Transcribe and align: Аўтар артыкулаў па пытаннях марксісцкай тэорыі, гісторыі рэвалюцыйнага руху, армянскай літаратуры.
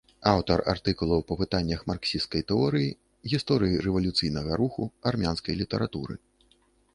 Аўтар 0.29 0.61
артыкулаў 0.71 1.19
па 1.31 1.35
пытаннях 1.41 1.83
марксісцкай 1.91 2.45
тэорыі, 2.53 2.87
гісторыі 3.35 3.83
рэвалюцыйнага 3.89 4.51
руху, 4.63 4.89
армянскай 5.13 5.53
літаратуры. 5.63 6.13